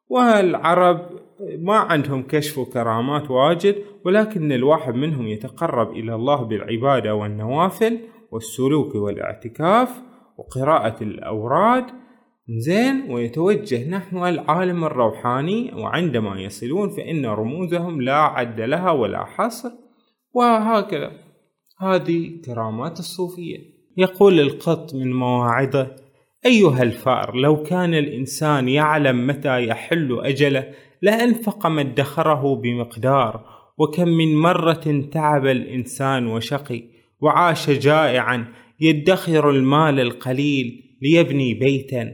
[0.09, 1.09] والعرب
[1.59, 7.99] ما عندهم كشف وكرامات واجد ولكن الواحد منهم يتقرب إلى الله بالعبادة والنوافل
[8.31, 10.01] والسلوك والاعتكاف
[10.37, 11.85] وقراءة الأوراد.
[12.49, 19.69] زين ويتوجه نحو العالم الروحاني وعندما يصلون فإن رموزهم لا عد لها ولا حصر
[20.33, 21.11] وهكذا.
[21.79, 23.57] هذه كرامات الصوفية.
[23.97, 25.95] يقول القط من مواعظه
[26.45, 33.45] أيها الفأر لو كان الإنسان يعلم متى يحل أجله لأنفق ما ادخره بمقدار
[33.77, 36.83] وكم من مرة تعب الإنسان وشقي.
[37.21, 38.45] وعاش جائعا
[38.79, 42.13] يدخر المال القليل ليبني بيتا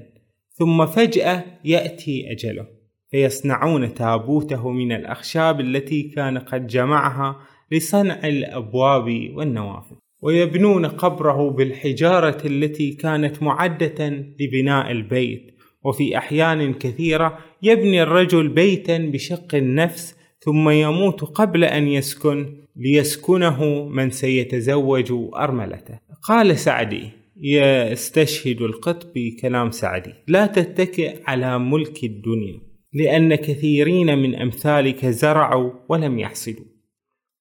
[0.53, 2.67] ثم فجأة يأتي أجله
[3.11, 7.35] فيصنعون تابوته من الأخشاب التي كان قد جمعها
[7.71, 14.07] لصنع الأبواب والنوافذ ويبنون قبره بالحجارة التي كانت معدة
[14.39, 22.66] لبناء البيت وفي أحيان كثيرة يبني الرجل بيتا بشق النفس ثم يموت قبل أن يسكن
[22.77, 25.99] ليسكنه من سيتزوج أرملته.
[26.23, 27.09] قال سعدي
[27.41, 32.61] يستشهد القط بكلام سعدي لا تتكئ على ملك الدنيا
[32.93, 36.65] لأن كثيرين من أمثالك زرعوا ولم يحصدوا.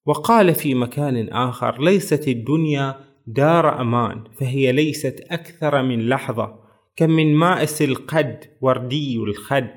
[0.05, 2.95] وقال في مكان آخر ليست الدنيا
[3.27, 6.59] دار أمان فهي ليست أكثر من لحظة
[6.95, 9.69] كم من مائس القد وردي الخد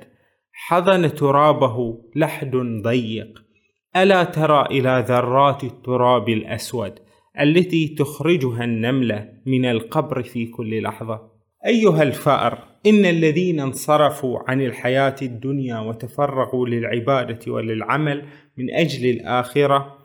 [0.53, 3.50] حضن ترابه لحد ضيق.
[3.97, 6.99] ألا ترى إلى ذرات التراب الأسود
[7.41, 11.21] التي تخرجها النملة من القبر في كل لحظة؟
[11.67, 18.25] أيها الفأر إن الذين انصرفوا عن الحياة الدنيا وتفرغوا للعبادة وللعمل
[18.59, 19.99] من أجل الآخرة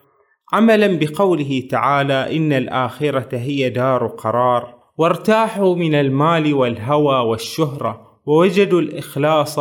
[0.52, 9.58] عملا بقوله تعالى إن الآخرة هي دار قرار وارتاحوا من المال والهوى والشهرة ووجدوا الإخلاص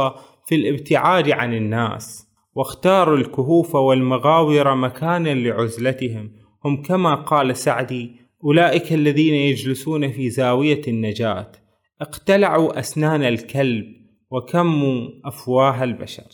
[0.48, 2.25] في الابتعاد عن الناس.
[2.56, 6.32] واختاروا الكهوف والمغاور مكانا لعزلتهم.
[6.66, 8.12] هم كما قال سعدي
[8.44, 11.52] أولئك الذين يجلسون في زاوية النجاة.
[12.02, 13.86] اقتلعوا أسنان الكلب
[14.32, 16.28] وكموا أفواه البشر.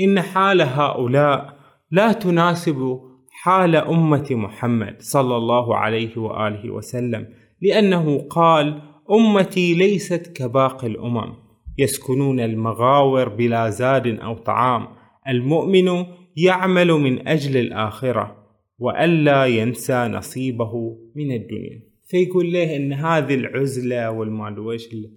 [0.00, 1.56] إن حال هؤلاء
[1.90, 3.00] لا تناسب
[3.30, 7.26] حال أمة محمد صلى الله عليه وآله وسلم
[7.62, 11.34] لأنه قال أمتي ليست كباقي الأمم.
[11.78, 14.99] يسكنون المغاور بلا زاد أو طعام.
[15.28, 16.06] المؤمن
[16.36, 18.36] يعمل من أجل الآخرة
[18.78, 21.82] وألا ينسى نصيبه من الدنيا.
[22.06, 25.10] فيقول له إن هذه العزلة والمال وش اللي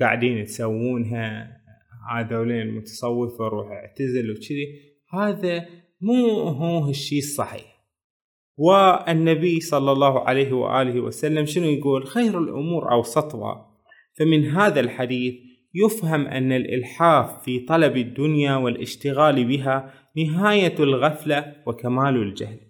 [0.00, 1.56] قاعدين تسوونها
[2.12, 4.66] هذولين المتصوفة روح اعتزل وكذي.
[5.12, 5.66] هذا
[6.00, 7.80] مو هو الشيء الصحيح.
[8.56, 13.66] والنبي صلى الله عليه وآله وسلم شنو يقول؟ خير الأمور أوسطها.
[14.18, 15.34] فمن هذا الحديث
[15.74, 22.60] يفهم أن الإلحاف في طلب الدنيا والاشتغال بها نهاية الغفلة وكمال الجهل.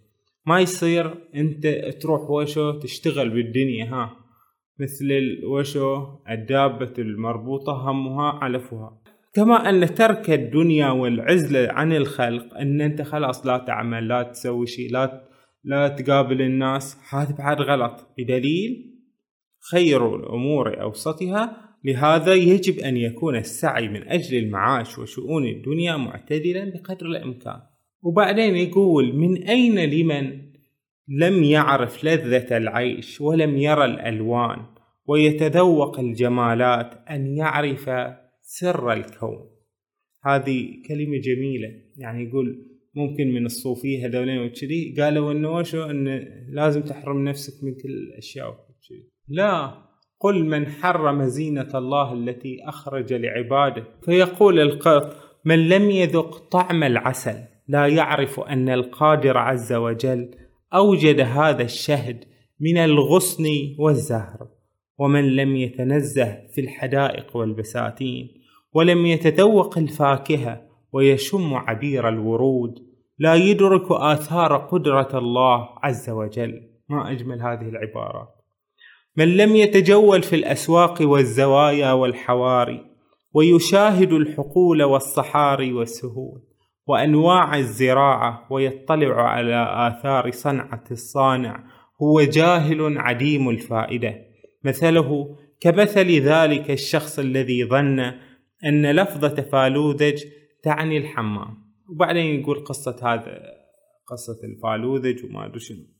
[0.46, 1.66] ما يصير أنت
[2.02, 4.16] تروح وشو تشتغل بالدنيا ها؟
[4.80, 9.00] مثل وشو الدابة المربوطة همها علفها.
[9.34, 14.92] كما أن ترك الدنيا والعزلة عن الخلق أن أنت خلاص لا تعمل لا تسوي شيء
[14.92, 15.24] لا
[15.64, 18.06] لا تقابل الناس هذا بعد غلط.
[18.18, 18.90] بدليل
[19.70, 27.06] خير الأمور أوسطها لهذا يجب أن يكون السعي من أجل المعاش وشؤون الدنيا معتدلا بقدر
[27.06, 27.60] الإمكان.
[28.02, 30.50] وبعدين يقول من أين لمن
[31.08, 34.66] لم يعرف لذة العيش ولم يرى الألوان
[35.06, 37.90] ويتذوق الجمالات أن يعرف
[38.42, 39.50] سر الكون
[40.24, 41.68] هذه كلمة جميلة.
[41.96, 47.74] يعني يقول ممكن من الصوفية هذولين وكذي قالوا إنه وشو انه لازم تحرم نفسك من
[47.74, 49.10] كل الأشياء وكذي.
[49.28, 49.89] لا.
[50.20, 53.84] قل من حرم زينة الله التي أخرج لعباده.
[54.04, 57.36] فيقول القط من لم يذق طعم العسل
[57.68, 60.30] لا يعرف أن القادر عز وجل
[60.74, 62.24] أوجد هذا الشهد
[62.60, 63.44] من الغصن
[63.78, 64.48] والزهر.
[64.98, 68.28] ومن لم يتنزه في الحدائق والبساتين
[68.74, 72.74] ولم يتذوق الفاكهة ويشم عبير الورود
[73.18, 76.62] لا يدرك آثار قدرة الله عز وجل.
[76.88, 78.39] ما أجمل هذه العبارات
[79.20, 82.86] من لم يتجول في الأسواق والزوايا والحواري
[83.34, 86.42] ويشاهد الحقول والصحاري والسهول
[86.86, 91.64] وأنواع الزراعة ويطلع على آثار صنعة الصانع
[92.02, 94.14] هو جاهل عديم الفائدة.
[94.64, 98.00] مثله كمثل ذلك الشخص الذي ظن
[98.64, 100.24] أن لفظة فالوذج
[100.62, 101.56] تعني الحمام.
[101.90, 103.42] وبعدين يقول قصة هذا
[104.06, 105.99] قصة الفالوذج وما أدري شنو.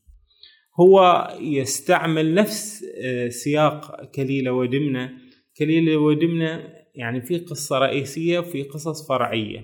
[0.79, 5.11] هو يستعمل نفس آه، سياق كليلة ودمنة.
[5.57, 9.63] كليلة ودمنة يعني في قصة رئيسية وفي قصص فرعية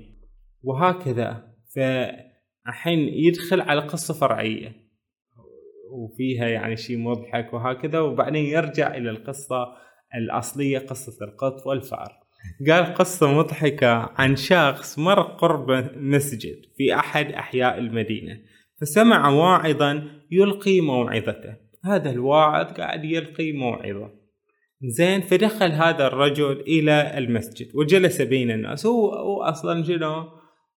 [0.63, 1.53] وهكذا.
[1.75, 4.87] فالحين يدخل على قصة فرعية
[5.91, 9.67] وفيها يعني شيء مضحك وهكذا وبعدين يرجع إلى القصة
[10.15, 12.27] الأصلية قصة القط والفأر.
[12.69, 18.39] قال قصة مضحكة عن شخص مر قرب مسجد في أحد أحياء المدينة.
[18.81, 21.55] فسمع واعظا يلقي موعظته.
[21.85, 24.09] هذا الواعظ قاعد يلقي موعظة.
[24.81, 28.85] زين فدخل هذا الرجل إلى المسجد وجلس بين الناس.
[28.85, 30.29] هو, هو أصلا شنو؟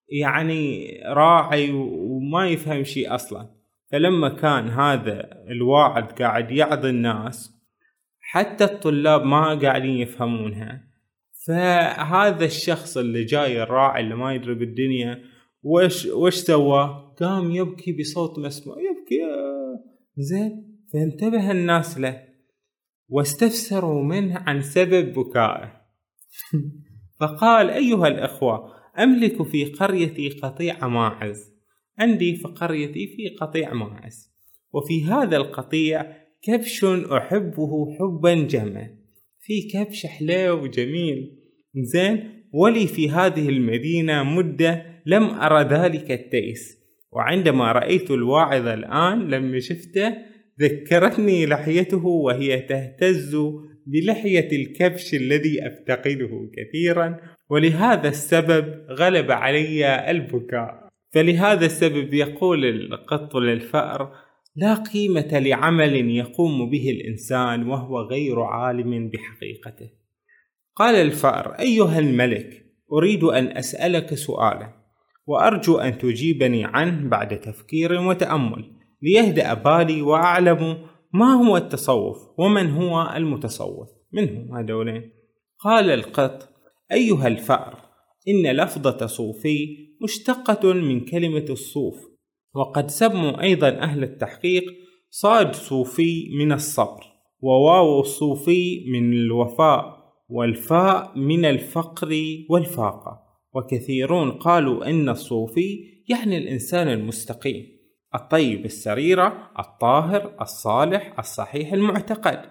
[0.08, 3.50] يعني راعي وما يفهم شيء أصلا.
[3.92, 7.60] فلما كان هذا الواعظ قاعد يعظ الناس
[8.20, 10.90] حتى الطلاب ما قاعدين يفهمونها.
[11.46, 15.22] فهذا الشخص اللي جاي الراعي اللي ما يدري بالدنيا
[15.62, 18.76] وش وش سوى؟ قام يبكي بصوت مسموع.
[18.76, 19.20] يبكي
[20.16, 20.70] زين.
[20.92, 22.22] فانتبه الناس له.
[23.08, 25.80] واستفسروا منه عن سبب بكائه.
[27.20, 31.50] فقال أيها الأخوة أملك في قريتي قطيع ماعز.
[31.98, 34.30] عندي في قريتي في قطيع ماعز.
[34.72, 38.96] وفي هذا القطيع كبش أحبه حبا جما
[39.40, 41.38] في كبش حلو وجميل
[41.74, 46.79] زين ولي في هذه المدينة مدة لم أرى ذلك التيس.
[47.12, 50.16] وعندما رأيت الواعظ الآن لما شفته
[50.60, 53.36] ذكرتني لحيته وهي تهتز
[53.86, 57.16] بلحية الكبش الذي أفتقده كثيرا
[57.50, 60.90] ولهذا السبب غلب علي البكاء.
[61.10, 64.12] فلهذا السبب يقول القط للفأر
[64.56, 69.90] لا قيمة لعمل يقوم به الإنسان وهو غير عالم بحقيقته.
[70.76, 74.79] قال الفأر أيها الملك أريد أن أسألك سؤالا.
[75.30, 78.64] وأرجو أن تجيبني عنه بعد تفكير وتأمل
[79.02, 80.78] ليهدأ بالي وأعلم
[81.12, 83.88] ما هو التصوف ومن هو المتصوف.
[84.12, 85.12] من هم هذولين
[85.58, 86.48] قال القط
[86.92, 87.78] أيها الفأر
[88.28, 91.94] إن لفظة صوفي مشتقة من كلمة الصوف
[92.54, 94.64] وقد سموا أيضا أهل التحقيق
[95.10, 97.04] صاد صوفي من الصبر
[97.40, 102.08] وواو الصوفي من الوفاء والفاء من الفقر
[102.50, 103.29] والفاقة.
[103.54, 107.66] وكثيرون قالوا أن الصوفي يعني الإنسان المستقيم
[108.14, 112.42] الطيب السريرة الطاهر الصالح الصحيح المعتقد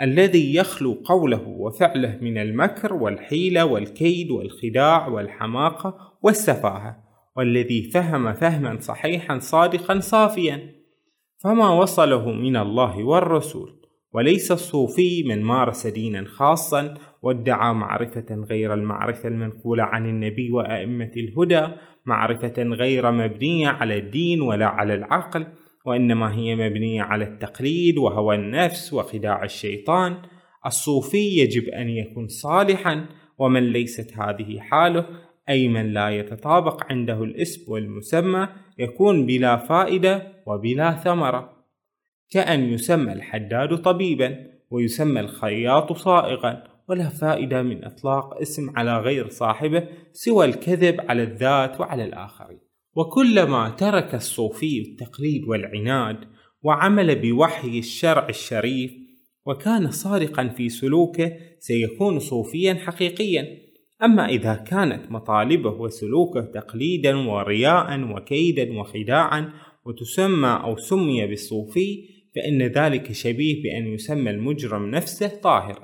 [0.00, 7.04] الذي يخلو قوله وفعله من المكر والحيلة والكيد والخداع والحماقة والسفاهة
[7.36, 10.74] والذي فهم فهما صحيحا صادقا صافيا.
[11.44, 13.80] فما وصله من الله والرسول
[14.12, 16.94] وليس الصوفي من مارس دينا خاصا
[17.24, 21.68] وادعى معرفة غير المعرفة المنقولة عن النبي وأئمة الهدى
[22.06, 25.46] معرفة غير مبنية على الدين ولا على العقل
[25.86, 30.16] وإنما هي مبنية على التقليد وهوى النفس وخداع الشيطان.
[30.66, 33.06] الصوفي يجب أن يكون صالحا
[33.38, 35.06] ومن ليست هذه حاله
[35.48, 38.48] أي من لا يتطابق عنده الاسم والمسمى
[38.78, 41.52] يكون بلا فائدة وبلا ثمرة.
[42.30, 44.36] كأن يسمى الحداد طبيبا
[44.70, 51.80] ويسمى الخياط صائغا ولا فائدة من إطلاق اسم على غير صاحبه سوى الكذب على الذات
[51.80, 52.58] وعلى الآخرين.
[52.96, 56.18] وكلما ترك الصوفي التقليد والعناد
[56.62, 58.92] وعمل بوحي الشرع الشريف
[59.46, 63.64] وكان صادقا في سلوكه سيكون صوفيا حقيقيا.
[64.02, 69.52] أما إذا كانت مطالبه وسلوكه تقليدا ورياء وكيدا وخداعا
[69.84, 75.83] وتسمى أو سمي بالصوفي فإن ذلك شبيه بأن يسمى المجرم نفسه طاهرا.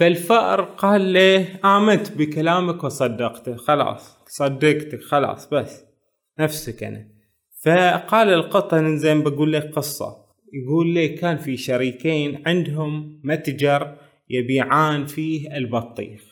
[0.00, 5.84] فالفأر قال له آمنت بكلامك وصدقته خلاص صدقتك خلاص بس
[6.38, 7.08] نفسك أنا.
[7.64, 10.16] فقال القطن زين بقول لك قصة.
[10.52, 13.96] يقول لي كان في شريكين عندهم متجر
[14.30, 16.22] يبيعان فيه البطيخ.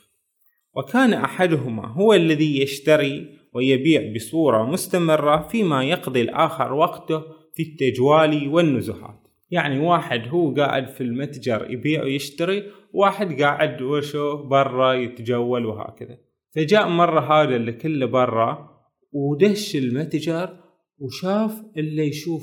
[0.76, 7.22] وكان أحدهما هو الذي يشتري ويبيع بصورة مستمرة فيما يقضي الآخر وقته
[7.54, 9.20] في التجوال والنزهات.
[9.50, 16.18] يعني واحد هو قاعد في المتجر يبيع ويشتري واحد قاعد وشو برا يتجول وهكذا.
[16.54, 18.68] فجاء مرة هذا اللي كله برا
[19.12, 20.56] ودش المتجر
[20.98, 22.42] وشاف اللي يشوف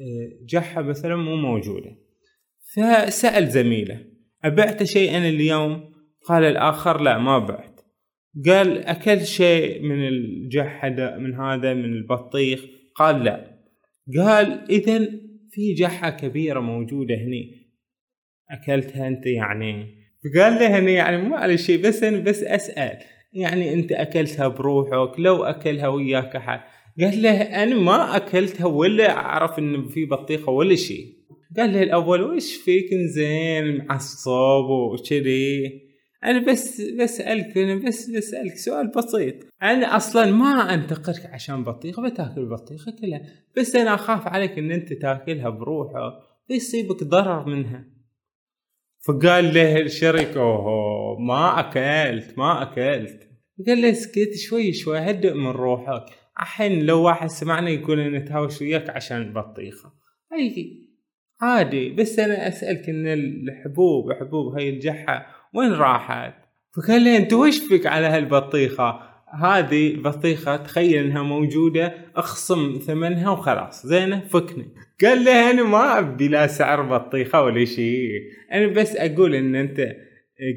[0.00, 1.96] آه، جحة مثلا مو موجودة.
[2.74, 4.04] فسأل زميله
[4.44, 5.94] أبعت شيئا اليوم؟
[6.28, 7.80] قال الآخر لا ما بعت.
[8.46, 12.64] قال أكل شيء من الجحة من هذا من البطيخ؟
[12.94, 13.60] قال لا.
[14.18, 15.08] قال إذا
[15.50, 17.63] في جحة كبيرة موجودة هني.
[18.50, 22.98] أكلتها أنت يعني؟ فقال له هني يعني مو على شيء بس أنا بس أسأل.
[23.32, 26.60] يعني أنت أكلتها بروحك؟ لو أكلها وياك أحد.
[27.00, 31.06] قال له أنا ما أكلتها ولا أعرف إن في بطيخة ولا شيء.
[31.56, 35.84] قال له الأول وش فيك؟ زين معصب وكذي.
[36.24, 39.34] أنا بس بسألك أنا بس بسألك سؤال بسيط.
[39.62, 43.20] أنا أصلا ما أنتقدك عشان بطيخة بتأكل بطيخة كلها.
[43.56, 46.12] بس أنا أخاف عليك إن أنت تأكلها بروحه
[46.50, 47.93] يصيبك ضرر منها.
[49.06, 53.28] فقال له الشريك اوه ما أكلت ما أكلت.
[53.66, 56.04] قال له اسكت شوي شوي هدئ من روحك.
[56.40, 59.92] الحين لو واحد سمعنا يقول أنا تهاوش وياك عشان بطيخة.
[60.32, 60.78] أي
[61.40, 61.90] عادي.
[61.90, 66.34] بس أنا أسألك إن الحبوب حبوب هاي الجحه وين راحت؟
[66.76, 69.00] فقال لي أنت وش فيك على هالبطيخة؟
[69.40, 73.86] هذه البطيخه تخيل إنها موجودة أخصم ثمنها وخلاص.
[73.86, 74.74] زينة فكني.
[75.02, 78.20] قال له أنا ما ابي لا سعر بطيخة ولا شيء
[78.52, 79.96] أنا بس أقول إن أنت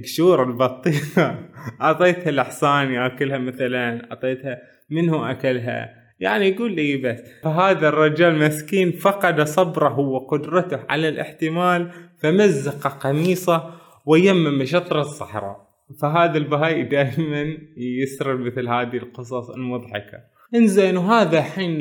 [0.04, 1.40] قشور البطيخة.
[1.82, 4.58] أعطيتها الحصان ياكلها مثلا أعطيتها
[4.90, 7.22] منه أكلها؟ يعني يقول لي بس.
[7.44, 13.74] فهذا الرجال مسكين فقد صبره وقدرته على الاحتمال فمزق قميصه
[14.06, 15.68] ويمم شطر الصحراء.
[16.02, 20.18] فهذا البهاي دائما يسرد مثل هذه القصص المضحكة.
[20.56, 21.80] إنزين وهذا حين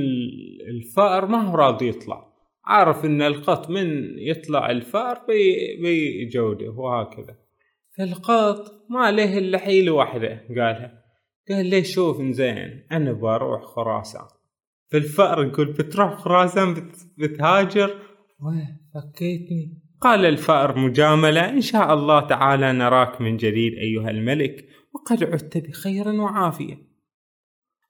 [0.69, 2.36] الفأر ما هو راضي يطلع.
[2.67, 5.21] عارف إن القط من يطلع الفأر
[5.83, 7.37] بيجوده وهكذا.
[7.99, 11.03] فالقط ما عليه إلا حيلة واحدة قالها.
[11.49, 14.27] قال لي شوف زين أنا بروح خراسان.
[14.93, 17.89] فالفأر يقول بتروح خراسان بتهاجر؟
[18.41, 19.83] ويه فكيتني.
[20.01, 26.09] قال الفأر مجاملة إن شاء الله تعالى نراك من جديد أيها الملك وقد عدت بخير
[26.09, 26.79] وعافية.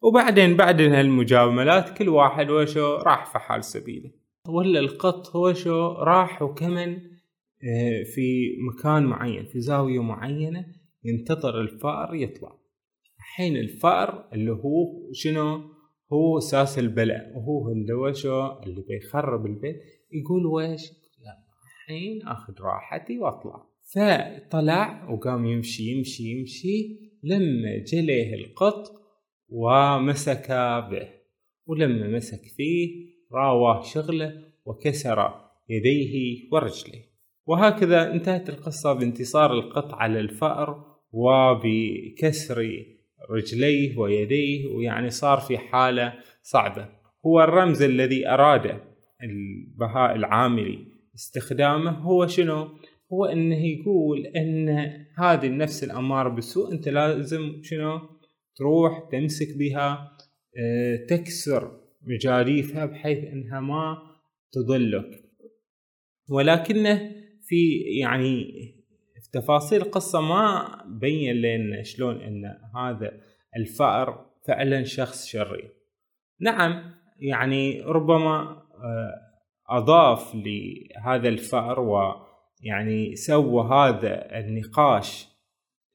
[0.03, 4.26] وبعدين بعد هالمجاملات كل واحد وشو راح في حال سبيله.
[4.49, 6.95] ولا القط وشو راح وكمن
[7.65, 10.67] آه، في مكان معين في زاوية معينة
[11.05, 12.59] ينتظر الفأر يطلع.
[13.19, 15.61] الحين الفأر اللي هو شنو؟
[16.13, 19.77] هو أساس البلاء وهو اللي وشو اللي بيخرب البيت
[20.13, 20.93] يقول ويش؟
[21.67, 23.67] الحين آخذ راحتي وأطلع.
[23.95, 28.93] فطلع وقام يمشي يمشي يمشي لما جليه القط
[29.49, 30.49] ومسك
[30.91, 31.09] به
[31.67, 34.33] ولما مسك فيه راواه شغله
[34.65, 35.35] وكسر
[35.69, 37.17] يديه ورجليه
[37.47, 42.85] وهكذا انتهت القصة بانتصار القط على الفأر وبكسر
[43.31, 46.13] رجليه ويديه ويعني صار في حالة
[46.43, 46.89] صعبة
[47.27, 48.81] هو الرمز الذي أراد
[49.23, 50.79] البهاء العاملي
[51.15, 52.69] استخدامه هو شنو؟
[53.13, 54.69] هو إنه يقول إن
[55.19, 58.01] هذه النفس الأمارة بالسوء أنت لازم شنو؟
[58.57, 60.17] تروح تمسك بها
[60.59, 63.99] آه، تكسر مجاريفها بحيث إنها ما
[64.53, 65.27] تضلك.
[66.29, 68.45] ولكنه في يعني
[69.23, 72.45] في تفاصيل القصة ما بين لنا شلون إن
[72.77, 73.21] هذا
[73.57, 75.73] الفأر فعلا شخص شرير
[76.41, 79.15] نعم يعني ربما آه،
[79.69, 85.29] أضاف لهذا الفأر ويعني سوى هذا النقاش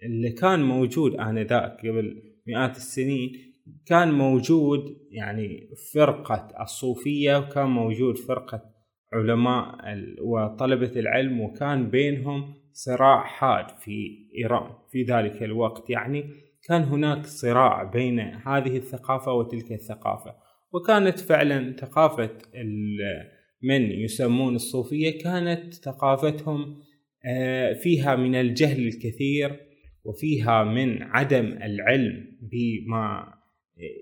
[0.03, 3.50] اللي كان موجود آنذاك قبل مئات السنين
[3.85, 8.61] كان موجود يعني فرقة الصوفية وكان موجود فرقة
[9.13, 9.77] علماء
[10.21, 15.89] وطلبة العلم وكان بينهم صراع حاد في إيران في ذلك الوقت.
[15.89, 16.23] يعني
[16.67, 20.35] كان هناك صراع بين هذه الثقافة وتلك الثقافة.
[20.73, 22.29] وكانت فعلا ثقافة
[23.63, 26.81] من يسمون الصوفية كانت ثقافتهم
[27.25, 29.59] آه، فيها من الجهل الكثير
[30.03, 33.33] وفيها من عدم العلم بما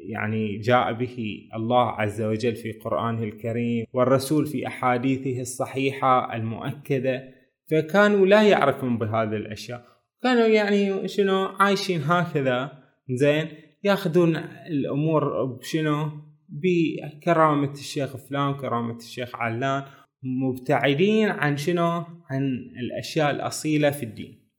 [0.09, 7.23] يعني جاء به الله عز وجل في قرآنه الكريم والرسول في أحاديثه الصحيحة المؤكدة
[7.71, 9.86] فكانوا لا يعرفون بهذه الأشياء.
[10.23, 12.71] كانوا يعني شنو عايشين هكذا
[13.09, 13.47] زين
[13.84, 14.36] ياخذون
[14.69, 16.11] الأمور بشنو؟
[16.49, 19.84] بكرامة الشيخ فلان كرامة الشيخ علان
[20.23, 22.43] مبتعدين عن شنو؟ عن
[22.80, 24.49] الأشياء الأصيلة في الدين.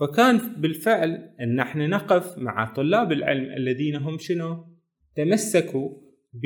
[0.00, 4.67] فكان بالفعل أن إحنا نقف مع طلاب العلم الذين هم شنو؟
[5.18, 5.90] تمسكوا
[6.32, 6.44] ب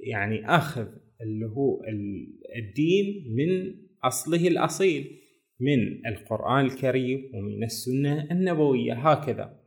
[0.00, 0.86] يعني أخذ
[1.20, 1.80] اللي هو
[2.56, 5.04] الدين من أصله الأصيل
[5.60, 9.60] من القرآن الكريم ومن السنة النبوية هكذا.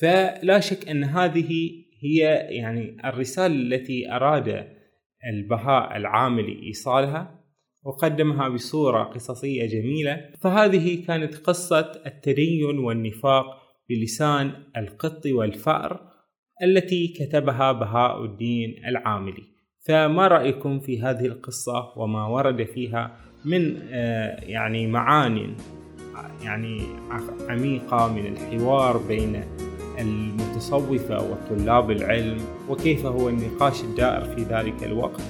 [0.00, 1.72] فلا شك أن هذه
[2.02, 2.18] هي
[2.50, 4.68] يعني الرسالة التي أراد
[5.32, 7.44] البهاء العاملي ايصالها
[7.84, 10.30] وقدمها بصورة قصصية جميلة.
[10.42, 13.44] فهذه كانت قصة التدين والنفاق
[13.88, 16.11] بلسان القط والفأر.
[16.62, 19.42] التي كتبها بهاء الدين العاملي.
[19.86, 25.54] فما رأيكم في هذه القصة وما ورد فيها من آه، يعني معان
[26.42, 26.82] يعني
[27.48, 29.44] عميقة من الحوار بين
[29.98, 32.38] المتصوفة وطلاب العلم
[32.68, 35.22] وكيف هو النقاش الدائر في ذلك الوقت؟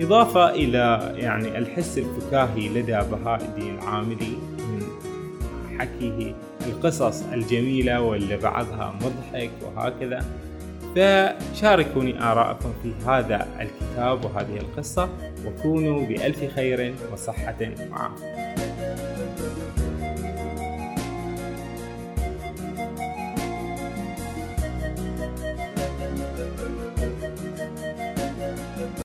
[0.00, 4.82] إضافة إلى يعني الحس الفكاهي لدى بهاء الدين العاملي من
[5.78, 6.34] حكيه
[6.66, 10.24] القصص الجميلة واللي بعضها مضحك وهكذا.
[10.96, 15.08] فشاركوني آراءكم في هذا الكتاب وهذه القصة
[15.46, 17.56] وكونوا بألف خير وصحة
[17.90, 18.73] وعافية